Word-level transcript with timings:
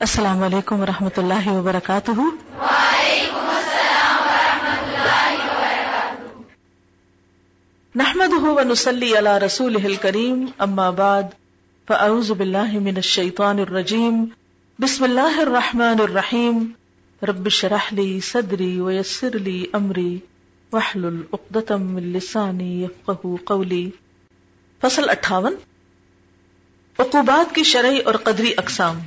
السلام 0.00 0.42
علیکم 0.42 0.80
و 0.80 0.86
رحمۃ 0.86 1.16
اللہ 1.16 1.48
وبرکاتہ۔ 1.48 2.10
نحمد 7.94 8.32
ونسلی 8.32 9.18
علی 9.18 9.46
رسول 9.46 9.94
کریم 9.94 10.46
اما 10.58 10.90
بعد، 10.90 11.22
فاعوذ 11.86 12.30
باللہ 12.30 12.78
من 12.78 12.96
الشیطان 12.96 13.58
الرجیم، 13.58 14.24
بسم 14.78 15.04
اللہ 15.04 15.38
الرحمن 15.38 16.00
الرحیم۔ 16.00 16.66
رب 17.22 17.48
شرح 17.48 17.88
لی 17.90 18.20
صدری 18.20 18.80
ویسر 18.80 19.38
لی 19.38 19.64
امری 19.72 20.18
وحلل 20.72 21.22
اقدتم 21.32 21.82
من 21.82 22.02
لسانی 22.02 22.84
یفقہ 22.84 23.26
قولی۔ 23.44 23.90
فصل 24.80 25.10
اٹھاون۔ 25.10 25.54
عقوبات 26.98 27.54
کی 27.54 27.62
شرعی 27.62 27.98
اور 27.98 28.14
قدری 28.14 28.52
اقسام۔ 28.56 28.98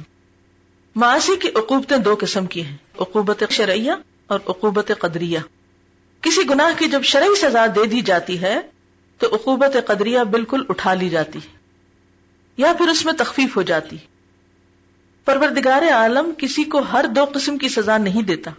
معاشی 0.98 1.36
کی 1.36 1.48
عقوبتیں 1.56 1.98
دو 1.98 2.16
قسم 2.20 2.46
کی 2.46 2.66
ہیں، 2.66 2.78
عقوبت 3.00 3.44
شرعیہ 3.50 3.92
اور 4.28 4.40
عقوبت 4.48 4.92
قدریہ۔ 5.00 5.40
کسی 6.22 6.42
گناہ 6.50 6.80
کی 6.80 6.88
جب 6.88 7.04
شرعی 7.04 7.36
سزا 7.36 7.66
دے 7.76 7.86
دی 7.86 8.02
جاتی 8.02 8.42
ہے، 8.42 8.60
تو 9.18 9.28
عقوبت 9.36 9.88
قدریہ 9.88 10.20
بالکل 10.20 10.64
اٹھا 10.70 10.94
لی 10.94 11.10
جاتی 11.10 11.40
ہے، 11.40 11.58
یا 12.58 12.74
پھر 12.78 12.88
اس 12.88 13.06
میں 13.06 13.14
تخفیف 13.14 13.58
ہو 13.58 13.62
جاتی۔ 13.62 13.98
پروردگار 15.26 15.82
عالم 15.92 16.32
کسی 16.38 16.64
کو 16.64 16.80
ہر 16.80 17.06
دو 17.16 17.26
قسم 17.34 17.58
کی 17.58 17.70
سزا 17.70 17.98
نہیں 17.98 18.22
دیتا۔ 18.22 18.52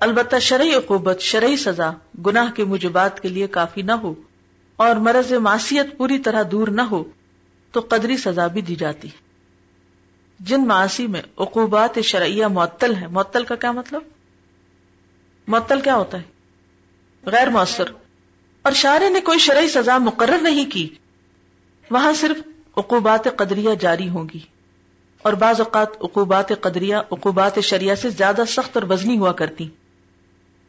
البتہ 0.00 0.36
شرعی 0.38 0.74
عقوبت، 0.74 1.20
شرعی 1.20 1.56
سزا 1.56 1.90
گناہ 2.26 2.50
کے 2.50 2.64
مجبات 2.64 3.20
کے 3.20 3.28
لیے 3.28 3.46
کافی 3.46 3.82
نہ 3.82 3.92
ہو 3.92 4.14
اور 4.76 4.94
مرض 4.96 5.32
معصیت 5.32 5.96
پوری 5.96 6.18
طرح 6.18 6.42
دور 6.50 6.68
نہ 6.68 6.82
ہو، 6.82 7.04
تو 7.72 7.80
قدری 7.88 8.16
سزا 8.16 8.46
بھی 8.46 8.62
دی 8.62 8.74
جاتی۔ 8.74 9.08
ہے 9.08 9.29
جن 10.40 10.66
معاشی 10.66 11.06
میں 11.06 11.22
عقوبات 11.38 11.98
شرعیہ 12.04 12.46
معطل 12.46 12.94
ہے 12.94 13.06
معطل 13.06 13.44
کا 13.44 13.54
کیا 13.54 13.72
مطلب؟ 13.72 14.02
معطل 15.48 15.80
کیا 15.80 15.96
ہوتا 15.96 16.18
ہے؟ 16.18 16.22
غیر 17.24 17.48
مؤثر۔ 17.48 17.84
اور 18.62 18.72
شاعر 18.72 19.00
نے 19.10 19.20
کوئی 19.20 19.38
شرعی 19.38 19.68
سزا 19.68 19.98
مقرر 19.98 20.38
نہیں 20.42 20.70
کی، 20.70 20.88
وہاں 21.90 22.12
صرف 22.12 22.36
عقوبات 22.76 23.24
قدریہ 23.36 23.74
جاری 23.74 24.08
ہوں 24.08 24.24
گی۔ 24.34 24.38
اور 25.22 25.32
بعض 25.32 25.60
اوقات 25.60 25.88
عقوبات 26.00 26.48
قدریہ، 26.60 26.96
عقوبات 26.96 27.60
شریعہ 27.60 27.94
سے 27.94 28.10
زیادہ 28.10 28.42
سخت 28.48 28.76
اور 28.76 28.90
وزنی 28.90 29.18
ہوا 29.18 29.32
کرتی۔ 29.32 29.68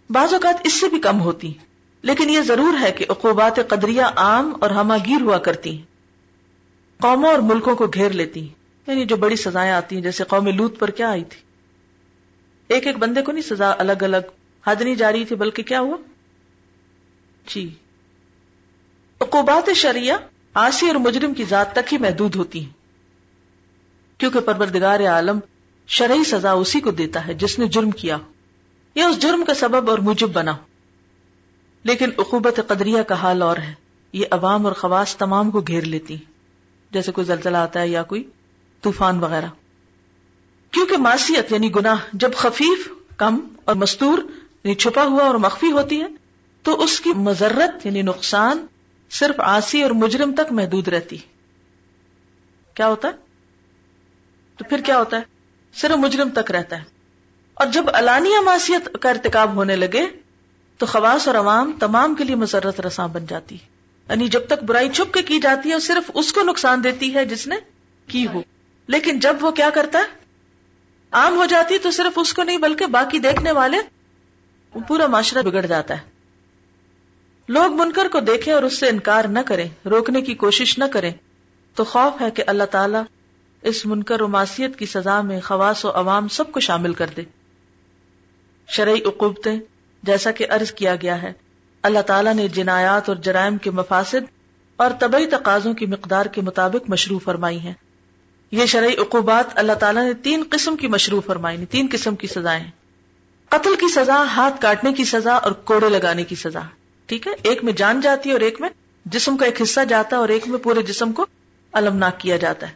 بعض 0.10 0.34
اوقات 0.34 0.56
اس 0.64 0.80
سے 0.80 0.88
بھی 0.88 1.00
کم 1.00 1.22
ہوتی۔ 1.22 1.54
لیکن 2.02 2.30
یہ 2.30 2.42
ضرور 2.42 2.82
ہے 2.82 2.92
کہ 2.92 3.06
عقوبات 3.10 3.56
قدریہ 3.70 4.02
عام 4.02 4.54
اور 4.62 4.70
ہمہ 4.70 4.94
گیر 5.06 5.22
ہوا 5.22 5.38
کرتی۔ 5.38 5.82
قوموں 7.02 7.30
اور 7.30 7.40
ملکوں 7.40 7.76
کو 7.76 7.88
گھیر 7.88 8.10
لیتی۔ 8.10 8.48
یعنی 8.88 9.06
جو 9.06 9.16
بڑی 9.16 9.36
سزائیں 9.36 9.72
آتی 9.72 9.96
ہیں، 9.96 10.04
جیسے 10.04 10.24
قوم 10.24 10.48
لوت 10.48 10.80
پر 10.80 10.90
کیا 10.90 11.10
آئی 11.10 11.24
تھی؟ 11.24 11.42
ایک 12.68 12.88
ایک 12.88 12.98
بندے 12.98 13.22
کو 13.22 13.32
نہیں 13.32 13.50
سزا 13.50 13.74
الگ 13.78 13.92
الگ 14.02 14.18
حد 14.68 14.82
نہیں 14.82 14.96
جاری 14.96 15.26
تھی، 15.26 15.36
بلکہ 15.36 15.64
کیا 15.64 15.80
ہوا؟ 15.80 15.98
جی۔ 17.48 17.74
عقوبات 19.22 19.70
شریعہ 19.76 20.18
آسی 20.54 20.88
اور 20.88 20.96
مجرم 20.96 21.34
کی 21.34 21.44
ذات 21.44 21.74
تک 21.74 21.94
ہی 21.94 21.98
محدود 21.98 22.36
ہوتی 22.36 22.60
ہیں۔ 22.60 22.82
کیونکہ 24.18 24.40
پروردگار 24.40 25.00
عالم 25.00 25.40
شرعی 25.88 26.24
سزا 26.24 26.52
اسی 26.52 26.80
کو 26.80 26.92
دیتا 26.92 27.28
ہے، 27.28 27.34
جس 27.34 27.60
نے 27.60 27.68
جرم 27.68 27.92
کیا 27.92 28.18
یا 28.96 29.08
اس 29.08 29.20
جرم 29.20 29.44
کا 29.48 29.54
سبب 29.54 29.90
اور 29.90 30.00
مجب 30.00 30.30
بنا 30.30 30.58
لیکن 31.84 32.10
عقوبت 32.18 32.60
قدریہ 32.68 33.02
کا 33.02 33.16
حال 33.16 33.42
اور 33.42 33.58
ہے۔ 33.58 33.74
یہ 34.14 34.26
عوام 34.32 34.66
اور 34.66 34.74
خواص 34.74 35.16
تمام 35.18 35.52
کو 35.52 35.62
گھیر 35.62 35.84
لیتی 35.84 36.18
جیسے 36.92 37.12
کوئی 37.12 37.26
زلزلہ 37.26 37.58
آتا 37.58 37.82
ہے 37.82 37.88
یا 37.88 38.04
کوئی 38.04 38.24
طوفان 38.82 39.20
وغیرہ۔ 39.20 39.46
کیونکہ 40.72 40.98
معصیت 40.98 41.52
یعنی 41.52 41.76
گناہ 41.76 41.96
جب 42.14 42.34
خفیف، 42.34 42.90
کم 43.18 43.40
اور 43.66 43.76
مستور 43.76 44.18
یعنی 44.64 44.76
چھپا 44.76 45.04
ہوا 45.04 45.24
اور 45.24 45.36
مخفی 45.36 45.72
ہوتی 45.72 46.02
ہے، 46.02 46.08
تو 46.64 46.84
اس 46.84 47.02
کی 47.02 47.14
مذرت 47.14 47.86
یعنی 47.86 48.02
نقصان 48.02 48.66
صرف 49.10 49.36
آسی 49.40 49.84
اور 49.84 49.92
مجرم 49.92 50.34
تک 50.34 50.52
محدود 50.52 50.88
رہتی۔ 50.88 51.18
کیا 52.74 52.88
ہوتا 52.88 53.08
ہے؟ 53.08 53.14
تو 54.58 54.64
پھر 54.70 54.82
کیا 54.82 55.00
ہوتا 55.00 55.18
ہے؟ 55.18 55.22
صرف 55.74 55.92
مجرم 55.92 56.30
تک 56.30 56.52
رہتا 56.52 56.78
ہے۔ 56.78 56.84
اور 57.54 57.68
جب 57.68 57.86
علانیہ 57.94 58.40
معصیت 58.40 58.98
کا 59.02 59.10
ارتکاب 59.10 59.56
ہونے 59.56 59.76
لگے، 59.76 60.08
تو 60.78 60.86
خواص 60.86 61.28
اور 61.28 61.36
عوام 61.36 61.72
تمام 61.80 62.16
کے 62.16 62.24
لیے 62.24 62.36
مسرت 62.36 62.82
رساں 62.82 63.08
بن 63.08 63.26
جاتی۔ 63.26 63.56
یعنی 64.10 64.28
جب 64.28 64.48
تک 64.48 64.64
برائی 64.64 64.90
چھپ 64.90 65.14
کے 65.14 65.22
کی 65.22 65.40
جاتی 65.40 65.72
ہے، 65.72 65.80
صرف 65.80 66.12
اس 66.14 66.34
کو 66.34 66.42
نقصان 66.42 66.84
دیتی 66.84 67.16
ہے 67.16 67.26
جس 67.26 67.48
نے 67.48 67.56
کی 68.08 68.28
ہو۔ 68.28 68.42
لیکن 68.88 69.20
جب 69.20 69.36
وہ 69.42 69.52
کیا 69.52 69.70
کرتا 69.70 70.00
ہے؟ 70.00 70.04
عام 71.12 71.36
ہو 71.36 71.46
جاتی 71.46 71.78
تو 71.78 71.92
صرف 71.92 72.20
اس 72.20 72.34
کو 72.34 72.44
نہیں، 72.44 72.58
بلکہ 72.58 72.86
باقی 72.86 73.20
دیکھنے 73.20 73.52
والے 73.52 73.78
پورا 74.88 75.08
معاشرہ 75.08 75.42
بگڑ 75.42 75.66
جاتا 75.66 75.94
ہے۔ 75.94 76.12
لوگ 77.48 77.74
منکر 77.74 78.08
کو 78.12 78.20
دیکھیں 78.20 78.54
اور 78.54 78.64
اس 78.64 78.80
سے 78.80 78.90
انکار 78.90 79.26
نہ 79.26 79.40
کریں، 79.46 79.70
روکنے 79.86 80.22
کی 80.22 80.36
کوشش 80.36 80.78
نہ 80.78 80.84
کریں۔ 80.94 81.12
تو 81.76 81.84
خوف 81.84 82.22
ہے 82.22 82.32
کہ 82.32 82.44
اللہ 82.48 82.64
تعالیٰ 82.64 83.04
اس 83.62 83.86
منکر 83.86 84.22
و 84.22 84.28
معصیت 84.28 84.80
کی 84.80 84.86
سزا 84.86 85.22
میں 85.22 85.42
خواص 85.42 85.86
و 85.86 85.90
عوام 85.90 86.28
سب 86.28 86.52
کو 86.52 86.60
شامل 86.60 86.94
کر 86.94 87.08
دے۔ 87.18 87.22
شرعی 88.68 89.02
عقوبتیں، 89.06 89.60
جیسا 90.04 90.32
کہ 90.32 90.46
عرض 90.50 90.72
کیا 90.72 90.96
گیا 90.96 91.22
ہے، 91.22 91.34
اللہ 91.84 92.00
تعالیٰ 92.00 92.34
نے 92.34 92.48
جنایات 92.48 93.10
اور 93.10 93.18
جرائم 93.18 93.58
کے 93.58 93.72
مفاسد 93.72 94.32
اور 94.76 94.92
طبی 95.00 95.26
تقاضوں 95.26 95.74
کی 95.74 95.86
مقدار 95.86 96.26
کے 96.26 96.42
مطابق 96.42 96.90
مشروع 96.90 97.20
فرمائی 97.20 97.60
ہیں۔ 97.60 97.74
یہ 98.52 98.66
شرعی 98.66 98.94
عقوبات 98.94 99.46
اللہ 99.56 99.74
تعالیٰ 99.74 100.04
نے 100.04 100.14
تین 100.14 100.44
قسم 100.50 100.76
کی 100.76 100.88
مشروع 100.88 101.22
فرمائی 101.26 101.66
تین 101.66 101.88
قسم 101.92 102.16
کی 102.16 102.28
سزائیں 102.28 102.64
قتل 103.50 103.76
کی 103.76 103.92
سزا، 103.94 104.24
ہاتھ 104.24 104.62
کاٹنے 104.62 104.94
کی 104.94 105.04
سزا 105.06 105.34
اور 105.34 105.52
کوڑے 105.52 105.90
لگانے 105.90 106.24
کی 106.24 106.36
سزا۔ 106.36 106.60
ٹھیک 107.06 107.28
ہے؟ 107.28 107.32
ایک 107.42 107.64
میں 107.64 107.74
جان 107.74 108.02
جاتی 108.02 108.30
ہے 108.30 108.34
اور 108.34 108.42
ایک 108.42 108.62
میں 108.62 108.70
جسم 109.06 109.38
کا 109.38 109.46
ایک 109.46 109.62
حصہ 109.62 109.80
جاتا 109.90 110.16
ہے 110.16 110.22
اور 110.22 110.30
ایک 110.30 110.48
میں 110.48 110.60
پورے 110.60 110.82
جسم 110.82 111.12
کو 111.12 111.26
المناک 111.72 112.20
کیا 112.20 112.38
جاتا 112.38 112.70
ہے۔ 112.70 112.74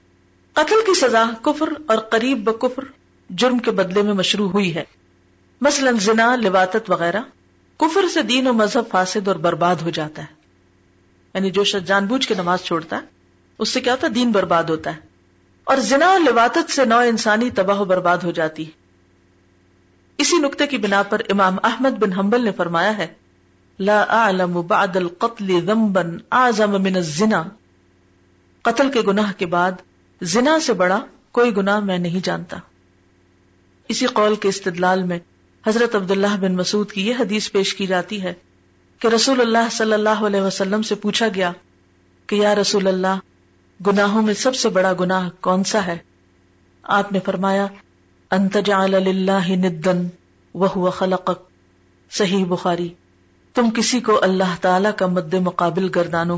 قتل 0.53 0.75
کی 0.85 0.99
سزا 0.99 1.23
کفر 1.41 1.69
اور 1.87 1.97
قریب 1.97 2.43
بکفر، 2.43 2.83
جرم 3.29 3.57
کے 3.57 3.71
بدلے 3.71 4.01
میں 4.01 4.13
مشروع 4.13 4.49
ہوئی 4.49 4.75
ہے۔ 4.75 4.83
مثلا 5.61 5.91
زنا 5.99 6.35
لباتت 6.35 6.89
وغیرہ۔ 6.89 7.19
کفر 7.77 8.07
سے 8.07 8.21
دین 8.21 8.47
و 8.47 8.53
مذہب 8.53 8.83
فاسد 8.91 9.27
اور 9.27 9.35
برباد 9.35 9.75
ہو 9.75 9.89
جاتا 9.89 10.21
ہے۔ 10.21 10.33
یعنی 11.33 11.49
جو 11.49 11.63
شخص 11.63 11.87
جان 11.87 12.05
بوجھ 12.05 12.27
کے 12.27 12.33
نماز 12.33 12.59
چھوڑتا 12.61 12.95
ہے، 12.95 13.01
اس 13.59 13.69
سے 13.69 13.81
کیا 13.81 13.91
ہوتا 13.91 14.07
ہے؟ 14.07 14.11
دین 14.11 14.31
برباد 14.31 14.63
ہوتا 14.63 14.95
ہے۔ 14.95 15.14
اور 15.65 15.77
زنا 15.77 16.05
اور 16.05 16.19
لواتت 16.19 16.71
سے 16.71 16.85
نو 16.85 16.97
انسانی 16.97 17.49
تباہ 17.49 17.79
و 17.79 17.85
برباد 17.85 18.17
ہو 18.17 18.31
جاتی 18.31 18.65
اسی 20.17 20.37
نقطے 20.37 20.67
کی 20.67 20.77
بنا 20.77 21.03
پر 21.03 21.21
امام 21.29 21.57
احمد 21.63 21.89
بن 21.89 22.13
حنبل 22.13 22.43
نے 22.43 22.51
فرمایا 22.51 22.97
ہے، 22.97 23.07
لا 23.79 24.01
اعلم 24.01 24.61
بعد 24.61 24.95
القتل 24.95 25.59
ذنبا 25.65 26.01
اعظم 26.31 26.71
من 26.83 26.95
الزنا۔ 26.95 27.43
قتل 28.61 28.91
کے 28.91 29.01
گناہ 29.01 29.31
کے 29.37 29.45
بعد 29.45 29.71
زنا 30.21 30.59
سے 30.59 30.73
بڑا 30.73 30.99
کوئی 31.31 31.55
گناہ 31.57 31.79
میں 31.79 31.97
نہیں 31.97 32.25
جانتا۔ 32.25 32.57
اسی 33.89 34.05
قول 34.05 34.35
کے 34.35 34.49
استدلال 34.49 35.03
میں 35.03 35.19
حضرت 35.67 35.95
عبداللہ 35.95 36.35
بن 36.39 36.55
مسعود 36.55 36.91
کی 36.91 37.07
یہ 37.07 37.13
حدیث 37.19 37.51
پیش 37.51 37.75
کی 37.75 37.87
جاتی 37.87 38.21
ہے 38.23 38.33
کہ 38.99 39.07
رسول 39.07 39.41
اللہ 39.41 39.69
صلی 39.71 39.93
اللہ 39.93 40.25
علیہ 40.25 40.41
وسلم 40.41 40.81
سے 40.81 40.95
پوچھا 40.95 41.27
گیا 41.35 41.51
کہ 42.27 42.35
یا 42.35 42.55
رسول 42.55 42.87
اللہ 42.87 43.19
گناہوں 43.87 44.21
میں 44.21 44.33
سب 44.33 44.55
سے 44.55 44.69
بڑا 44.69 44.93
گناہ 44.99 45.29
کون 45.41 45.63
سا 45.63 45.85
ہے؟ 45.85 45.97
آپ 46.83 47.11
نے 47.11 47.19
فرمایا 47.19 47.67
ندن 49.49 50.07
وہ 50.53 50.91
خلق 50.91 51.31
صحیح 52.11 52.45
بخاری۔ 52.45 52.93
تم 53.53 53.69
کسی 53.69 53.99
کو 53.99 54.23
اللہ 54.23 54.55
تعالی 54.61 54.89
کا 54.97 55.07
مد 55.07 55.33
مقابل 55.33 55.89
گردانو۔ 55.95 56.35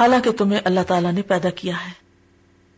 حالانکہ 0.00 0.32
تمہیں 0.32 0.60
اللہ 0.64 0.80
تعالیٰ 0.88 1.12
نے 1.12 1.22
پیدا 1.22 1.50
کیا 1.50 1.74
ہے۔ 1.74 1.92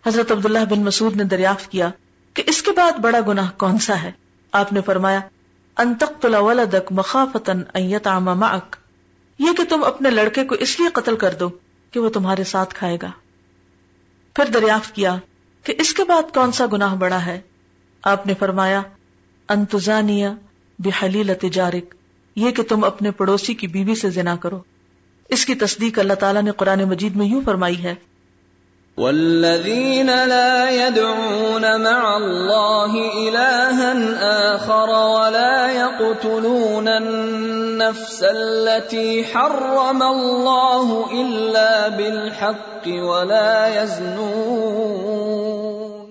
حضرت 0.06 0.32
عبداللہ 0.32 0.64
بن 0.70 0.80
مسعود 0.80 1.16
نے 1.16 1.24
دریافت 1.24 1.70
کیا 1.72 1.90
کہ 2.34 2.42
اس 2.46 2.62
کے 2.62 2.70
بعد 2.70 2.92
بڑا 2.92 3.18
گناہ 3.28 3.50
کون 3.56 3.78
سا 3.78 4.02
ہے؟ 4.02 4.12
آپ 4.52 4.72
نے 4.72 4.80
فرمایا 4.80 5.20
انتقتل 5.76 6.34
ولدک 6.34 6.92
مخافتن 6.92 7.62
ان 7.74 7.90
معک۔ 8.22 8.76
یہ 9.38 9.52
کہ 9.56 9.64
تم 9.64 9.84
اپنے 9.84 10.10
لڑکے 10.10 10.44
کو 10.44 10.54
اس 10.54 10.80
لیے 10.80 10.88
قتل 10.88 11.16
کر 11.16 11.34
دو 11.34 11.48
کہ 11.90 12.00
وہ 12.00 12.08
تمہارے 12.08 12.44
ساتھ 12.44 12.74
کھائے 12.74 12.98
گا۔ 13.02 13.10
پھر 14.34 14.44
دریافت 14.44 14.94
کیا 14.94 15.16
کہ 15.62 15.74
اس 15.78 15.94
کے 15.94 16.04
بعد 16.04 16.34
کون 16.34 16.52
سا 16.52 16.64
گناہ 16.72 16.94
بڑا 16.94 17.26
ہے؟ 17.26 17.40
آپ 18.02 18.26
نے 18.26 18.34
فرمایا 18.38 18.82
انتظانیہ 19.48 20.28
بحلیل 20.78 21.32
تجارک 21.40 21.94
یہ 22.36 22.50
کہ 22.50 22.62
تم 22.62 22.84
اپنے 22.84 23.10
پڑوسی 23.10 23.54
کی 23.54 23.66
بیوی 23.66 23.94
سے 23.94 24.10
زنا 24.10 24.36
کرو۔ 24.36 24.62
اس 25.28 25.46
کی 25.46 25.54
تصدیق 25.54 25.98
اللہ 25.98 26.14
تعالیٰ 26.14 26.42
نے 26.42 26.50
قرآن 26.50 26.84
مجید 26.84 27.16
میں 27.16 27.26
یوں 27.26 27.42
فرمائی 27.44 27.82
ہے 27.82 27.94
والذين 28.98 30.06
لا 30.06 30.70
يدعون 30.70 31.82
مع 31.82 32.16
الله 32.16 32.92
إلها 33.28 34.54
آخر 34.54 34.90
ولا 34.90 35.70
يقتلون 35.70 36.88
النفس 36.88 38.22
التي 38.22 39.22
حرم 39.22 40.02
الله 40.02 41.12
إلا 41.12 41.88
بالحق 41.88 42.86
ولا 42.86 43.66
يزنون۔ 43.66 46.10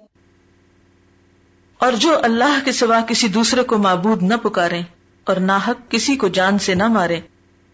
اور 1.78 1.92
جو 1.92 2.18
اللہ 2.24 2.66
کے 2.66 2.72
سوا 2.72 3.00
کسی 3.08 3.28
دوسرے 3.28 3.64
کو 3.64 3.78
معبود 3.78 4.24
نہ 4.24 4.34
پکارے 4.42 4.82
اور 5.24 5.36
نہ 5.36 5.58
حق 5.68 5.92
کسی 5.92 6.16
کو 6.16 6.28
جان 6.28 6.60
سے 6.60 6.76
نہ 6.76 6.88
مارے 6.88 7.20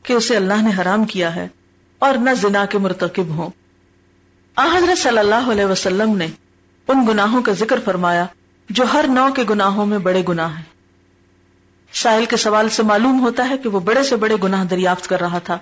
کہ 0.04 0.14
اسے 0.14 0.36
اللہ 0.36 0.54
نے 0.54 0.82
حرام 0.82 1.06
کیا 1.06 1.36
ہے 1.36 1.48
اور 2.00 2.16
نہ 2.16 2.30
زنا 2.42 2.66
کے 2.66 2.78
مرتکب 2.78 3.30
ہوں۔ 3.30 3.50
حضرت 4.57 4.98
صلی 4.98 5.18
اللہ 5.18 5.51
علیہ 5.51 5.66
وسلم 5.66 6.18
نے 6.18 6.28
ان 6.88 7.06
گناہوں 7.07 7.42
کا 7.42 7.51
ذکر 7.51 7.80
فرمایا 7.86 8.25
جو 8.69 8.84
ہر 8.94 9.06
نو 9.07 9.28
کے 9.36 9.44
گناہوں 9.50 9.86
میں 9.86 9.98
بڑے 9.98 10.24
گناہ 10.30 10.56
ہیں۔ 10.56 10.63
ساحل 11.94 12.25
کے 12.25 12.38
سوال 12.38 12.69
سے 12.69 12.84
معلوم 12.84 13.19
ہوتا 13.19 13.50
ہے 13.50 13.57
کہ 13.57 13.69
وہ 13.69 13.80
بڑے 13.80 14.04
سے 14.04 14.16
بڑے 14.16 14.36
گناہ 14.44 14.63
دریافت 14.63 15.07
کر 15.07 15.19
رہا 15.19 15.40
تھا۔ 15.40 15.57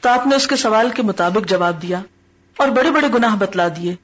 تو 0.00 0.08
آپ 0.08 0.26
نے 0.26 0.36
اس 0.36 0.46
کے 0.46 0.56
سوال 0.56 0.90
کے 0.90 1.02
مطابق 1.02 1.48
جواب 1.48 1.82
دیا 1.82 2.02
اور 2.56 2.68
بڑے 2.68 2.90
بڑے 2.90 3.08
گناہ 3.14 3.36
بتلا 3.36 3.68
دیے۔ 3.68 3.94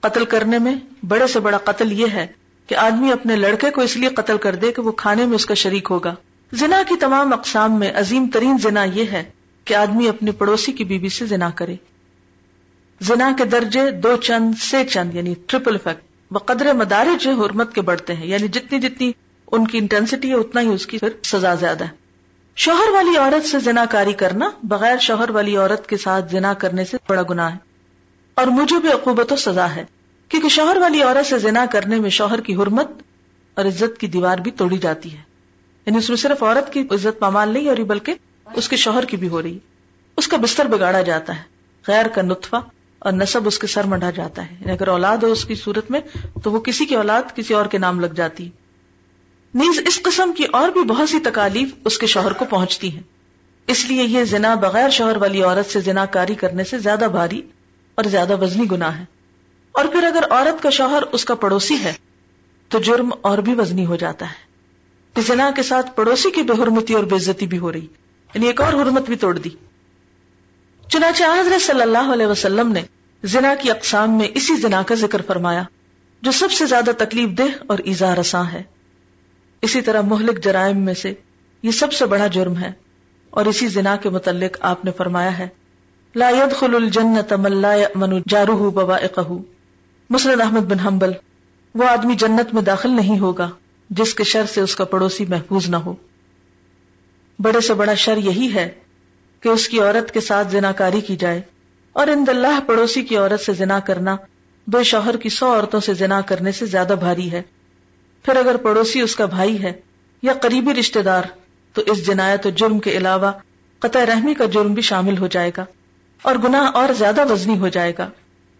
قتل 0.00 0.24
کرنے 0.24 0.58
میں 0.58 0.74
بڑے 1.08 1.26
سے 1.26 1.40
بڑا 1.40 1.58
قتل 1.58 1.92
یہ 1.92 2.06
ہے 2.12 2.26
کہ 2.66 2.74
آدمی 2.74 3.12
اپنے 3.12 3.36
لڑکے 3.36 3.70
کو 3.70 3.80
اس 3.80 3.96
لیے 3.96 4.08
قتل 4.08 4.38
کر 4.38 4.54
دے 4.54 4.72
کہ 4.72 4.82
وہ 4.82 4.92
کھانے 4.92 5.26
میں 5.26 5.34
اس 5.34 5.46
کا 5.46 5.54
شریک 5.54 5.88
ہوگا۔ 5.90 6.14
زنا 6.52 6.82
کی 6.88 6.96
تمام 6.96 7.32
اقسام 7.32 7.78
میں 7.78 7.92
عظیم 7.94 8.26
ترین 8.32 8.58
زنا 8.58 8.84
یہ 8.84 9.04
ہے 9.04 9.24
کہ 9.64 9.74
آدمی 9.74 10.08
اپنے 10.08 10.32
پڑوسی 10.32 10.72
کی 10.72 10.84
بیوی 10.84 11.08
سے 11.08 11.26
زنا 11.26 11.50
کرے۔ 11.50 11.76
زنا 13.00 13.32
کے 13.38 13.44
درجے 13.44 13.90
دو 13.90 14.16
چند 14.16 14.54
سے 14.62 14.84
چند 14.84 15.14
یعنی 15.14 15.34
ٹریپل 15.46 15.74
افیکٹ 15.74 16.04
بقدر 16.30 16.72
مدارج 16.72 17.28
حرمت 17.28 17.74
کے 17.74 17.80
بڑھتے 17.80 18.14
ہیں 18.14 18.26
یعنی 18.26 18.48
جتنی 18.48 18.80
جتنی 18.80 19.12
ان 19.52 19.66
کی 19.66 19.78
انٹینسٹی 19.78 20.28
ہے، 20.28 20.34
اتنا 20.34 20.60
ہی 20.60 20.66
اس 20.66 20.86
کی 20.86 20.98
پھر 20.98 21.08
سزا 21.22 21.54
زیادہ 21.54 21.84
ہے۔ 21.84 21.88
شوہر 22.56 22.90
والی 22.92 23.16
عورت 23.16 23.44
سے 23.44 23.58
زنا 23.58 23.84
کاری 23.84 24.12
کرنا 24.12 24.50
بغیر 24.62 24.96
شوہر 24.98 25.30
والی 25.30 25.56
عورت 25.56 25.86
کے 25.86 25.96
ساتھ 25.96 26.30
زنا 26.30 26.54
کرنے 26.54 26.84
سے 26.84 26.96
بڑا 27.08 27.22
گناہ 27.30 27.52
ہے۔ 27.52 27.58
اور 28.34 28.46
مجھے 28.46 28.78
بھی 28.78 28.92
عقوبت 28.92 29.32
و 29.32 29.36
سزا 29.36 29.74
ہے، 29.74 29.84
کیونکہ 30.28 30.48
شوہر 30.48 30.76
والی 30.76 31.02
عورت 31.02 31.26
سے 31.26 31.38
زنا 31.38 31.66
کرنے 31.70 31.96
میں 31.96 32.10
شوہر 32.10 32.40
کی 32.40 32.54
حرمت 32.54 32.88
اور 33.54 33.64
عزت 33.64 33.98
کی 33.98 34.06
دیوار 34.06 34.38
بھی 34.38 34.50
توڑی 34.50 34.78
جاتی 34.78 35.12
ہے۔ 35.12 35.22
یعنی 35.86 35.98
اس 35.98 36.08
میں 36.08 36.16
صرف 36.16 36.42
عورت 36.42 36.72
کی 36.72 36.80
عزت 36.90 37.18
پامال 37.18 37.48
نہیں 37.48 37.68
ہو 37.68 37.76
رہی، 37.76 37.84
بلکہ 37.84 38.14
اس 38.54 38.68
کے 38.68 38.76
شوہر 38.76 39.04
کی 39.04 39.16
بھی 39.16 39.28
ہو 39.28 39.42
رہی 39.42 39.58
اس 40.16 40.28
کا 40.28 40.36
بستر 40.36 40.66
بگاڑا 40.66 41.02
جاتا 41.02 41.36
ہے، 41.36 41.42
غیر 41.88 42.06
کا 42.06 42.22
نطفہ 42.22 42.56
اور 43.00 43.12
نصب 43.12 43.46
اس 43.46 43.58
کے 43.58 43.66
سر 43.66 43.84
مڈا 43.84 44.10
جاتا 44.10 44.50
ہے۔ 44.50 44.56
یعنی 44.60 44.72
اگر 44.72 44.88
اولاد 44.88 45.18
ہو 45.18 45.32
اس 45.32 45.44
کی 45.44 45.54
صورت 45.54 45.90
میں، 45.90 46.00
تو 46.44 46.52
وہ 46.52 46.60
کسی 46.60 46.86
کی 46.86 46.94
اولاد، 46.94 47.22
کسی 47.36 47.54
اور 47.54 47.66
کے 47.66 47.78
نام 47.78 48.00
لگ 48.00 48.06
جاتی۔ 48.06 48.50
نیز 49.54 49.80
اس 49.86 50.02
قسم 50.02 50.32
کی 50.36 50.44
اور 50.52 50.68
بھی 50.68 50.84
بہت 50.84 51.08
سی 51.08 51.20
تکالیف 51.20 51.68
اس 51.84 51.98
کے 51.98 52.06
شوہر 52.06 52.32
کو 52.32 52.44
پہنچتی 52.44 52.94
ہیں۔ 52.94 53.02
اس 53.66 53.84
لیے 53.84 54.04
یہ 54.04 54.24
زنا 54.24 54.54
بغیر 54.54 54.90
شوہر 54.90 55.16
والی 55.16 55.42
عورت 55.42 55.66
سے 55.66 55.80
زنا 55.80 56.04
کاری 56.04 56.34
کرنے 56.34 56.64
سے 56.64 56.78
زیادہ 56.78 57.06
بھاری 57.10 57.42
اور 57.94 58.04
زیادہ 58.04 58.42
وزنی 58.42 58.70
گنا 58.70 58.98
ہے۔ 58.98 59.04
اور 59.72 59.84
پھر 59.84 60.02
اگر 60.04 60.24
عورت 60.30 60.62
کا 60.62 60.70
شوہر 60.70 61.02
اس 61.12 61.24
کا 61.24 61.34
پڑوسی 61.34 61.76
ہے، 61.84 61.92
تو 62.68 62.78
جرم 62.78 63.10
اور 63.20 63.38
بھی 63.38 63.54
وزنی 63.54 63.86
ہو 63.86 63.96
جاتا 63.96 64.26
ہے۔ 64.26 64.50
کہ 65.14 65.22
زنا 65.22 65.50
کے 65.56 65.62
ساتھ 65.62 65.96
پڑوسی 65.96 66.30
کی 66.30 66.42
بے 66.42 66.62
حرمتی 66.62 66.94
اور 66.94 67.04
بے 67.04 67.16
عزتی 67.16 67.46
بھی 67.46 67.58
ہو 67.58 67.72
رہی۔ 67.72 67.86
یعنی 68.34 68.46
ایک 68.46 68.60
اور 68.60 68.72
حرمت 68.72 69.06
بھی 69.06 69.16
توڑ 69.16 69.38
دی۔ 69.38 69.50
چنانچہ 70.90 71.24
حضرت 71.40 71.62
صلی 71.62 71.82
اللہ 71.82 72.12
علیہ 72.12 72.26
وسلم 72.26 72.72
نے 72.72 72.82
زنا 73.24 73.54
کی 73.60 73.70
اقسام 73.70 74.18
میں 74.18 74.28
اسی 74.34 74.56
زنا 74.56 74.82
کا 74.82 74.94
ذکر 74.94 75.22
فرمایا، 75.22 75.62
جو 76.22 76.32
سب 76.32 76.52
سے 76.52 76.66
زیادہ 76.66 76.90
تکلیف 76.98 77.38
دہ 77.38 77.42
اور 77.66 77.78
ایزا 77.78 78.14
رساں 78.14 78.44
ہے۔ 78.52 78.62
اسی 79.62 79.80
طرح 79.80 80.00
مہلک 80.00 80.44
جرائم 80.44 80.78
میں 80.78 80.94
سے 80.94 81.14
یہ 81.62 81.70
سب 81.70 81.92
سے 81.92 82.06
بڑا 82.06 82.26
جرم 82.26 82.58
ہے۔ 82.58 82.72
اور 83.30 83.46
اسی 83.46 83.68
زنا 83.68 83.96
کے 83.96 84.08
متعلق 84.08 84.56
آپ 84.60 84.84
نے 84.84 84.90
فرمایا 84.96 85.38
ہے، 85.38 85.48
لا 86.14 86.30
يدخل 86.30 86.74
الجنت 86.74 87.32
من 87.32 87.56
لا 87.56 87.74
يأمن 87.74 88.20
جاره 88.28 88.70
بوائقه 88.70 89.36
مسلم 90.10 90.40
احمد 90.40 90.60
بن 90.60 90.78
حنبل، 90.78 91.10
وہ 91.74 91.84
آدمی 91.84 92.14
جنت 92.14 92.54
میں 92.54 92.62
داخل 92.62 92.90
نہیں 92.90 93.18
ہوگا، 93.18 93.50
جس 93.90 94.14
کے 94.14 94.24
شر 94.24 94.46
سے 94.46 94.60
اس 94.60 94.76
کا 94.76 94.84
پڑوسی 94.84 95.24
محفوظ 95.28 95.68
نہ 95.68 95.76
ہو۔ 95.76 95.94
بڑے 97.38 97.60
سے 97.60 97.74
بڑا 97.74 97.94
شر 97.94 98.16
یہی 98.16 98.54
ہے 98.54 98.70
کہ 99.40 99.48
اس 99.48 99.68
کی 99.68 99.80
عورت 99.80 100.10
کے 100.12 100.20
ساتھ 100.20 100.48
زنا 100.50 100.72
کاری 100.72 101.00
کی 101.00 101.16
جائے 101.16 101.40
اور 101.92 102.06
ان 102.06 102.24
اللہ 102.28 102.60
پڑوسی 102.66 103.02
کی 103.02 103.16
عورت 103.16 103.40
سے 103.40 103.52
زنا 103.52 103.80
کرنا 103.80 104.16
بے 104.66 104.82
شوہر 104.82 105.16
کی 105.16 105.28
سو 105.28 105.52
عورتوں 105.54 105.80
سے 105.80 105.94
زنا 105.94 106.20
کرنے 106.20 106.52
سے 106.52 106.66
زیادہ 106.66 106.94
بھاری 106.98 107.32
ہے۔ 107.32 107.42
پھر 108.22 108.36
اگر 108.36 108.56
پڑوسی 108.56 109.00
اس 109.00 109.16
کا 109.16 109.24
بھائی 109.24 109.62
ہے 109.62 109.72
یا 110.22 110.32
قریبی 110.32 110.74
رشتے 110.74 111.02
دار، 111.02 111.22
تو 111.72 111.82
اس 111.86 112.06
جنایت 112.06 112.46
و 112.46 112.50
جرم 112.50 112.78
کے 112.78 112.90
علاوہ 112.90 113.32
قطع 113.78 114.06
رحمی 114.06 114.34
کا 114.34 114.44
جرم 114.44 114.74
بھی 114.74 114.82
شامل 114.82 115.18
ہو 115.18 115.26
جائے 115.26 115.50
گا 115.56 115.64
اور 116.22 116.36
گناہ 116.36 116.70
اور 116.74 116.92
زیادہ 116.92 117.32
وزنی 117.32 117.58
ہو 117.58 117.68
جائے 117.68 117.92
گا۔ 117.98 118.08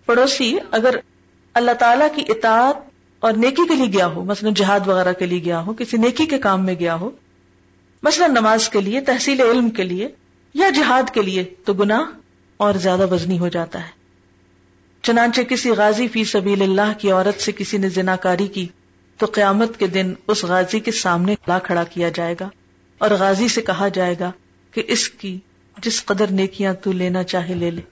پڑوسی 0.06 0.56
اگر 0.71 0.97
اللہ 1.55 1.71
تعالی 1.79 2.05
کی 2.15 2.33
اطاعت 2.33 2.76
اور 3.21 3.33
نیکی 3.33 3.69
کے 3.69 3.75
لیے 3.75 3.93
گیا 3.93 4.06
ہو، 4.06 4.25
مثلا 4.25 4.50
جہاد 4.56 4.87
وغیرہ 4.87 5.12
کے 5.12 5.26
لیے 5.26 5.44
گیا 5.44 5.61
ہو، 5.61 5.75
کسی 5.75 5.97
نیکی 5.97 6.26
کے 6.26 6.38
کام 6.38 6.65
میں 6.65 6.75
گیا 6.75 6.94
ہو، 6.94 7.11
مثلا 8.03 8.26
نماز 8.26 8.69
کے 8.69 8.81
لیے، 8.81 9.00
تحصیل 9.00 9.41
علم 9.41 9.71
کے 9.71 9.85
لیے 9.85 10.09
یا 10.55 10.70
جہاد 10.70 11.14
کے 11.14 11.23
لیے 11.23 11.55
تو 11.64 11.75
گناہ 11.75 12.02
اور 12.56 12.75
زیادہ 12.75 13.14
وزنی 13.14 13.38
ہو 13.38 13.49
جاتا 13.49 13.82
ہے۔ 13.82 14.00
چنانچہ 15.02 15.41
کسی 15.41 15.70
غازی 15.70 16.08
فی 16.08 16.25
سبیل 16.25 16.62
اللہ 16.62 16.93
کی 16.99 17.11
عورت 17.11 17.41
سے 17.41 17.52
کسی 17.52 17.79
نے 17.79 17.88
زنا 17.88 18.17
کاری 18.17 18.47
کی 18.47 18.69
تو 19.17 19.26
قیامت 19.26 19.79
کے 19.79 19.87
دن 19.87 20.14
اس 20.26 20.44
غازی 20.44 20.81
کے 20.81 20.93
سامنے 20.93 21.35
لا 21.49 21.58
کھڑا 21.58 21.85
کیا 21.85 22.08
جائے 22.08 22.35
گا 22.41 22.49
اور 22.99 23.11
غازی 23.11 23.49
سے 23.49 23.61
کہا 23.61 23.88
جائے 23.88 24.14
گا 24.20 24.31
کہ 24.75 24.82
اس 24.88 25.08
کی 25.08 25.38
جس 25.82 26.05
قدر 26.05 26.31
نیکیاں 26.31 26.75
تو 26.75 26.93
لینا 26.93 27.23
چاہے 27.23 27.55
لے 27.55 27.70
لے۔ 27.70 27.82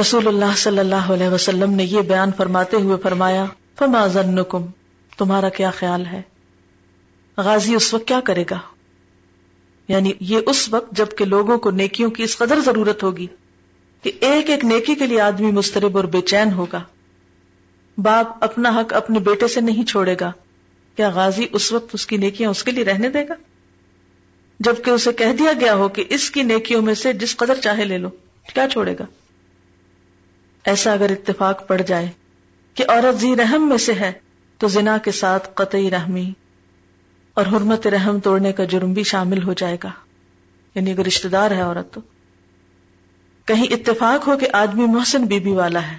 رسول 0.00 0.26
اللہ 0.26 0.56
صلی 0.56 0.78
اللہ 0.78 0.94
علیہ 0.94 1.28
وسلم 1.28 1.72
نے 1.72 1.84
یہ 1.84 2.00
بیان 2.00 2.30
فرماتے 2.36 2.76
ہوئے 2.76 2.96
فرمایا، 3.02 3.44
فما 3.78 4.06
ظنکم؟ 4.06 4.66
تمہارا 5.18 5.48
کیا 5.48 5.70
خیال 5.70 6.06
ہے؟ 6.06 6.22
غازی 7.36 7.74
اس 7.74 7.94
وقت 7.94 8.08
کیا 8.08 8.20
کرے 8.20 8.44
گا؟ 8.50 8.58
یعنی 9.92 10.12
یہ 10.20 10.38
اس 10.46 10.68
وقت 10.68 10.92
جبکہ 10.92 11.24
لوگوں 11.24 11.58
کو 11.58 11.70
نیکیوں 11.70 12.10
کی 12.10 12.22
اس 12.22 12.38
قدر 12.38 12.60
ضرورت 12.60 13.02
ہوگی 13.02 13.26
کہ 14.02 14.12
ایک 14.20 14.50
ایک 14.50 14.64
نیکی 14.64 14.94
کے 14.94 15.06
لیے 15.06 15.20
آدمی 15.20 15.50
مسترب 15.50 15.96
اور 15.96 16.04
بے 16.04 16.20
چین 16.20 16.52
ہوگا۔ 16.52 16.82
باپ 17.98 18.44
اپنا 18.44 18.68
حق 18.68 18.92
اپنے 18.92 19.18
بیٹے 19.18 19.48
سے 19.48 19.60
نہیں 19.60 19.84
چھوڑے 19.84 20.16
گا۔ 20.20 20.32
کیا 20.96 21.08
غازی 21.08 21.46
اس 21.52 21.72
وقت 21.72 21.90
اس 21.92 22.06
کی 22.06 22.16
نیکیاں 22.16 22.50
اس 22.50 22.64
کے 22.64 22.70
لیے 22.70 22.84
رہنے 22.84 23.08
دے 23.08 23.28
گا؟ 23.28 23.34
جبکہ 24.60 24.90
اسے 24.90 25.12
کہہ 25.12 25.32
دیا 25.38 25.52
گیا 25.60 25.74
ہو 25.74 25.88
کہ 25.88 26.04
اس 26.08 26.30
کی 26.30 26.42
نیکیوں 26.42 26.82
میں 26.82 26.94
سے 26.94 27.12
جس 27.12 27.36
قدر 27.36 27.54
چاہے 27.54 27.84
لے 27.84 27.98
لو، 27.98 28.08
کیا 28.54 28.66
چھوڑے 28.68 28.94
گا؟ 28.98 29.04
ایسا 30.64 30.92
اگر 30.92 31.10
اتفاق 31.10 31.68
پڑ 31.68 31.82
جائے 31.82 32.08
کہ 32.74 32.84
عورت 32.88 33.20
زی 33.20 33.36
رحم 33.36 33.68
میں 33.68 33.78
سے 33.78 33.92
ہے، 33.92 34.12
تو 34.58 34.68
زنا 34.68 34.98
کے 34.98 35.12
ساتھ 35.12 35.48
قطعی 35.54 35.90
رحمی 35.90 36.32
اور 37.34 37.46
حرمت 37.46 37.86
رحم 37.86 38.20
توڑنے 38.20 38.52
کا 38.52 38.64
جرم 38.64 38.92
بھی 38.92 39.02
شامل 39.02 39.42
ہو 39.42 39.52
جائے 39.52 39.76
گا۔ 39.84 39.90
یعنی 40.74 40.92
اگر 40.92 41.06
رشتے 41.06 41.28
دار 41.28 41.50
ہے 41.50 41.60
عورت 41.60 41.94
تو۔ 41.94 42.00
کہیں 43.44 43.66
اتفاق 43.70 44.28
ہو 44.28 44.36
کہ 44.36 44.48
آدمی 44.52 44.86
محسن 44.86 45.24
بی 45.24 45.40
بی 45.40 45.52
والا 45.52 45.92
ہے، 45.92 45.96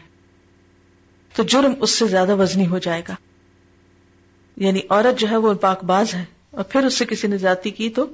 تو 1.36 1.44
جرم 1.44 1.74
اس 1.80 1.90
سے 1.90 2.08
زیادہ 2.08 2.36
وزنی 2.36 2.68
ہو 2.68 2.80
جائے 2.80 3.02
گا۔ 3.08 3.16
یعنی 4.58 4.80
عورت 4.90 5.20
جو 5.20 5.30
ہے 5.30 5.36
وہ 5.36 5.54
پاک 5.54 5.84
باز 5.84 6.13
ہے 6.13 6.25
اور 6.52 6.63
پھر 6.63 6.86
اس 6.86 6.94
سے 6.94 7.06
کسی 7.06 7.28
نے 7.28 7.38
ذاتی 7.38 7.72
کی 7.72 7.90
تو 7.90 8.06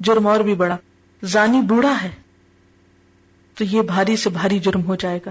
جرم 0.00 0.26
اور 0.26 0.40
بھی 0.40 0.54
بڑا۔ 0.54 0.76
زانی 1.22 1.60
بوڑھا 1.60 2.02
ہے، 2.02 2.10
تو 3.54 3.64
یہ 3.64 3.82
بھاری 3.82 4.16
سے 4.16 4.30
بھاری 4.30 4.58
جرم 4.58 4.84
ہو 4.84 4.96
جائے 4.96 5.18
گا۔ 5.26 5.30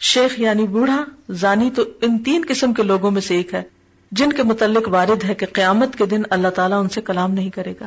شیخ 0.00 0.40
یعنی 0.40 0.66
بوڑھا، 0.66 1.04
زانی 1.30 1.70
تو 1.70 1.82
ان 2.00 2.18
تین 2.18 2.44
قسم 2.48 2.74
کے 2.74 2.82
لوگوں 2.82 3.10
میں 3.10 3.20
سے 3.20 3.36
ایک 3.36 3.54
ہے۔ 3.54 3.62
جن 4.16 4.32
کے 4.32 4.42
متعلق 4.42 4.88
وارد 4.88 5.24
ہے 5.24 5.34
کہ 5.34 5.46
قیامت 5.52 5.96
کے 5.96 6.06
دن 6.06 6.22
اللہ 6.30 6.48
تعالیٰ 6.48 6.80
ان 6.80 6.88
سے 6.88 7.00
کلام 7.00 7.32
نہیں 7.32 7.50
کرے 7.50 7.74
گا۔ 7.80 7.86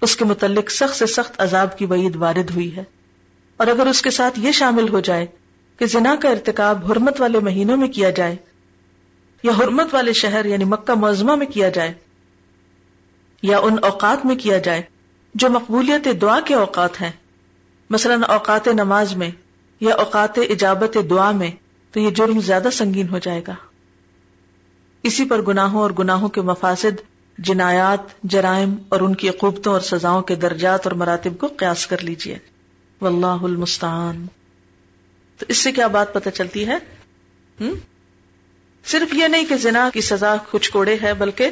اس 0.00 0.16
کے 0.16 0.24
متعلق 0.24 0.70
سخت 0.70 0.96
سے 0.96 1.06
سخت 1.06 1.40
عذاب 1.40 1.78
کی 1.78 1.86
وعید 1.86 2.16
وارد 2.16 2.50
ہوئی 2.50 2.76
ہے۔ 2.76 2.84
اور 3.56 3.66
اگر 3.66 3.86
اس 3.86 4.02
کے 4.02 4.10
ساتھ 4.10 4.38
یہ 4.38 4.52
شامل 4.52 4.88
ہو 4.88 5.00
جائے 5.00 5.26
کہ 5.78 5.86
زنا 5.86 6.16
کا 6.20 6.28
ارتکاب 6.28 6.92
حرمت 6.92 7.20
والے 7.20 7.40
مہینوں 7.40 7.76
میں 7.76 7.88
کیا 7.88 8.10
جائے 8.10 8.36
یا 9.42 9.52
حرمت 9.58 9.94
والے 9.94 10.12
شہر 10.12 10.44
یعنی 10.44 10.64
مکہ 10.64 10.94
معظمہ 10.94 11.34
میں 11.34 11.46
کیا 11.46 11.68
جائے 11.68 11.94
یا 13.42 13.58
ان 13.58 13.76
اوقات 13.82 14.26
میں 14.26 14.36
کیا 14.36 14.58
جائے 14.58 14.82
جو 15.34 15.50
مقبولیت 15.50 16.08
دعا 16.22 16.40
کے 16.40 16.54
اوقات 16.54 17.00
ہیں، 17.00 17.12
مثلا 17.90 18.14
اوقات 18.28 18.68
نماز 18.68 19.16
میں 19.16 19.30
یا 19.80 19.94
اوقات 19.94 20.38
اجابت 20.50 20.96
دعا 21.10 21.30
میں، 21.30 21.50
تو 21.92 22.00
یہ 22.00 22.10
جرم 22.10 22.40
زیادہ 22.40 22.68
سنگین 22.72 23.08
ہو 23.08 23.18
جائے 23.18 23.42
گا۔ 23.48 23.54
اسی 25.04 25.24
پر 25.24 25.42
گناہوں 25.42 25.80
اور 25.80 25.90
گناہوں 25.90 26.28
کے 26.28 26.40
مفاسد، 26.40 27.00
جنایات، 27.38 28.22
جرائم 28.22 28.74
اور 28.88 29.00
ان 29.00 29.14
کی 29.14 29.30
قوبتوں 29.30 29.72
اور 29.72 29.80
سزاؤں 29.80 30.22
کے 30.22 30.34
درجات 30.34 30.86
اور 30.86 30.94
مراتب 30.94 31.38
کو 31.38 31.46
قیاس 31.46 31.86
کر 31.86 32.02
لیجیے 32.02 32.38
واللہ 33.00 33.42
المستعان۔ 33.42 34.26
تو 35.38 35.46
اس 35.48 35.56
سے 35.56 35.72
کیا 35.72 35.86
بات 35.86 36.14
پتہ 36.14 36.28
چلتی 36.28 36.66
ہے؟ 36.68 36.78
صرف 38.84 39.14
یہ 39.14 39.28
نہیں 39.28 39.44
کہ 39.44 39.56
زنا 39.56 39.88
کی 39.94 40.00
سزا 40.00 40.34
کچھ 40.50 40.70
کوڑے 40.70 40.96
ہے، 41.02 41.14
بلکہ 41.14 41.50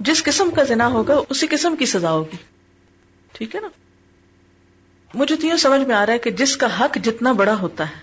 جس 0.00 0.22
قسم 0.24 0.50
کا 0.50 0.62
زنا 0.62 0.86
ہوگا، 0.86 1.20
اسی 1.28 1.46
قسم 1.46 1.76
کی 1.76 1.86
سزا 1.86 2.10
ہوگی۔ 2.10 2.36
ٹھیک 3.32 3.54
ہے 3.54 3.60
نا؟ 3.60 3.68
مجھے 5.14 5.36
تو 5.36 5.46
یہ 5.46 5.56
سمجھ 5.56 5.80
میں 5.80 5.94
آ 5.94 6.06
رہا 6.06 6.12
ہے 6.12 6.18
کہ 6.18 6.30
جس 6.30 6.56
کا 6.56 6.68
حق 6.80 6.98
جتنا 7.02 7.32
بڑا 7.32 7.54
ہوتا 7.54 7.88
ہے، 7.88 8.02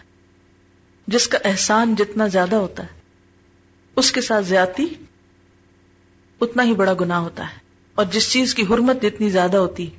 جس 1.07 1.27
کا 1.27 1.37
احسان 1.45 1.95
جتنا 1.95 2.27
زیادہ 2.27 2.55
ہوتا 2.55 2.83
ہے 2.83 3.00
اس 3.95 4.11
کے 4.11 4.21
ساتھ 4.21 4.45
زیادتی 4.45 4.85
اتنا 6.41 6.63
ہی 6.63 6.73
بڑا 6.73 6.93
گناہ 7.01 7.19
ہوتا 7.19 7.53
ہے۔ 7.53 7.57
اور 7.95 8.05
جس 8.05 8.31
چیز 8.31 8.55
کی 8.55 8.63
حرمت 8.69 9.01
جتنی 9.01 9.29
زیادہ 9.29 9.57
ہوتی، 9.57 9.89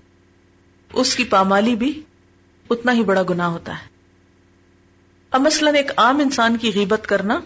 اس 0.92 1.14
کی 1.14 1.24
پامالی 1.24 1.76
بھی 1.76 2.02
اتنا 2.70 2.92
ہی 2.92 3.04
بڑا 3.04 3.22
گناہ 3.30 3.46
ہوتا 3.46 3.82
ہے۔ 3.82 3.88
اب 5.30 5.40
مثلاً 5.40 5.74
ایک 5.74 5.90
عام 5.96 6.20
انسان 6.20 6.56
کی 6.56 6.70
غیبت 6.74 7.06
کرنا 7.06 7.40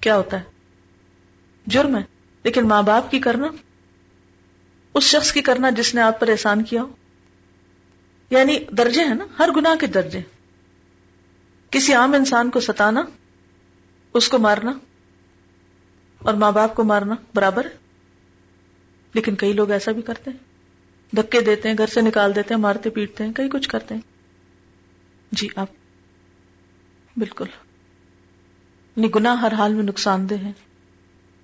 کیا 0.00 0.16
ہوتا 0.16 0.38
ہے؟ 0.38 0.44
جرم 1.66 1.96
ہے، 1.96 2.02
لیکن 2.44 2.68
ماں 2.68 2.82
باپ 2.82 3.10
کی 3.10 3.18
کرنا، 3.18 3.46
اس 4.94 5.04
شخص 5.04 5.32
کی 5.32 5.40
کرنا 5.40 5.70
جس 5.70 5.94
نے 5.94 6.00
آپ 6.00 6.20
پر 6.20 6.28
احسان 6.28 6.64
کیا 6.64 6.82
ہو۔ 6.82 6.88
یعنی 8.30 8.58
درجے 8.78 9.04
ہیں 9.04 9.14
نا، 9.14 9.26
ہر 9.38 9.48
گناہ 9.56 9.74
کے 9.74 9.86
درجے۔ 9.86 10.20
کسی 11.70 11.94
عام 11.94 12.14
انسان 12.14 12.50
کو 12.50 12.60
ستانا، 12.60 13.02
اس 14.14 14.28
کو 14.28 14.38
مارنا۔ 14.38 14.72
اور 16.26 16.34
ماں 16.34 16.52
باپ 16.52 16.74
کو 16.74 16.84
مارنا 16.84 17.14
برابر 17.34 17.66
لیکن 19.14 19.34
کئی 19.34 19.52
لوگ 19.52 19.70
ایسا 19.70 19.92
بھی 19.92 20.02
کرتے 20.02 20.30
ہیں۔ 20.30 20.38
دھکے 21.16 21.40
دیتے 21.40 21.68
ہیں، 21.68 21.74
گھر 21.78 21.86
سے 21.86 22.00
نکال 22.00 22.34
دیتے 22.34 22.54
ہیں، 22.54 22.60
مارتے، 22.60 22.90
پیٹتے 22.90 23.24
ہیں، 23.24 23.32
کئی 23.32 23.48
کچھ 23.48 23.68
کرتے 23.68 23.94
ہیں۔ 23.94 24.00
جی 25.32 25.48
آپ 25.56 25.66
بالکل۔ 27.16 27.44
یعنی 28.96 29.08
گناہ 29.14 29.36
ہر 29.36 29.52
حال 29.52 29.74
میں 29.74 29.82
نقصان 29.82 30.30
دہ 30.30 30.34
ہے 30.34 30.50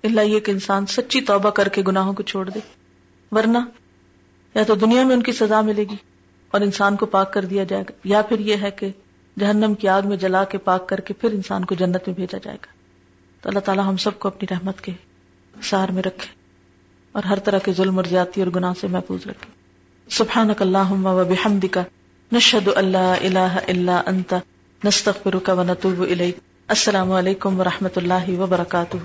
اللہ 0.03 0.21
یہ 0.21 0.39
کہ 0.39 0.51
انسان 0.51 0.85
سچی 0.85 1.21
توبہ 1.21 1.49
کر 1.49 1.67
کے 1.67 1.81
گناہوں 1.87 2.13
کو 2.13 2.23
چھوڑ 2.23 2.49
دے۔ 2.49 2.59
ورنہ 3.31 3.57
یا 4.55 4.63
تو 4.63 4.75
دنیا 4.75 5.03
میں 5.03 5.15
ان 5.15 5.23
کی 5.23 5.31
سزا 5.31 5.61
ملے 5.61 5.83
گی 5.83 5.95
اور 6.51 6.61
انسان 6.61 6.95
کو 6.95 7.05
پاک 7.05 7.33
کر 7.33 7.45
دیا 7.45 7.63
جائے 7.63 7.83
گا، 7.83 7.91
یا 8.03 8.21
پھر 8.21 8.39
یہ 8.39 8.55
ہے 8.61 8.71
کہ 8.71 8.91
جہنم 9.39 9.73
کی 9.73 9.87
آگ 9.87 10.01
میں 10.05 10.17
جلا 10.17 10.43
کے 10.43 10.57
پاک 10.57 10.89
کر 10.89 10.99
کے 10.99 11.13
پھر 11.13 11.31
انسان 11.31 11.65
کو 11.65 11.75
جنت 11.75 12.07
میں 12.07 12.15
بھیجا 12.15 12.37
جائے 12.43 12.57
گا۔ 12.61 12.82
تو 13.43 13.49
اللہ 13.49 13.59
تعالیٰ 13.59 13.87
ہم 13.87 13.97
سب 13.97 14.19
کو 14.19 14.27
اپنی 14.27 14.53
رحمت 14.55 14.81
کے 14.81 14.91
سار 15.63 15.89
میں 15.89 16.03
رکھے 16.03 16.27
اور 17.11 17.23
ہر 17.23 17.39
طرح 17.39 17.59
کے 17.59 17.73
ظلم 17.73 17.97
اور 17.97 18.05
زیادتی 18.05 18.41
اور 18.41 18.49
گناہ 18.55 18.73
سے 18.81 18.87
محفوظ 18.87 19.27
رکھے۔ 19.27 19.51
سبحانک 20.09 20.61
اللہم 20.61 21.05
و 21.05 21.23
بحمدک، 21.23 21.77
نشہد 22.31 22.69
اللہ 22.75 23.13
الہ 23.21 23.55
الا 23.67 24.01
انت، 24.05 24.33
نستغفرک 24.85 25.51
و 25.57 25.63
نتوب 25.63 26.01
الیک۔ 26.01 26.37
السلام 26.67 27.11
علیکم 27.11 27.59
و 27.59 27.63
رحمۃ 27.63 27.95
اللہ 27.95 28.39
وبرکاتہ۔ 28.39 28.97